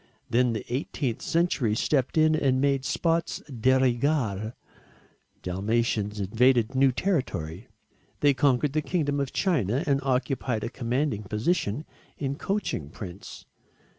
Then 0.31 0.53
the 0.53 0.63
18th 0.63 1.21
century 1.21 1.75
stepped 1.75 2.17
in 2.17 2.33
and 2.35 2.59
made 2.59 2.85
spots 2.85 3.37
de 3.41 3.77
rigueur 3.79 4.55
Dalmatians 5.43 6.19
invaded 6.19 6.73
new 6.73 6.91
territory. 6.91 7.67
They 8.21 8.33
conquered 8.33 8.73
the 8.73 8.81
kingdom 8.81 9.19
of 9.19 9.31
china 9.31 9.83
and 9.85 9.99
occupied 10.01 10.63
a 10.63 10.69
commanding 10.69 11.21
position 11.21 11.85
in 12.17 12.33
coaching 12.33 12.89
prints. 12.89 13.45